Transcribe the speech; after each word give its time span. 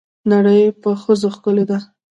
نړۍ 0.31 0.61
په 0.81 0.89
ښځو 1.01 1.27
ښکلې 1.35 1.63
ده. 1.69 1.77